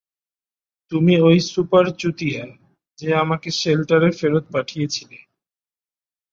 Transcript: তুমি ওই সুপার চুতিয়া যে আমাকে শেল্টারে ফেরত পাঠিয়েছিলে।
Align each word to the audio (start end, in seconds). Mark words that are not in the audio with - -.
তুমি 0.91 1.13
ওই 1.21 1.37
সুপার 1.51 1.85
চুতিয়া 1.91 2.43
যে 2.99 3.07
আমাকে 3.15 3.49
শেল্টারে 3.51 4.09
ফেরত 4.11 4.45
পাঠিয়েছিলে। 4.53 5.17